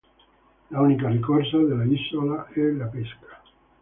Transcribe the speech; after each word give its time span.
L'unica 0.69 1.07
risorsa 1.09 1.57
dell'isola 1.59 2.47
è 2.53 2.59
la 2.71 2.87
pesca. 2.87 3.39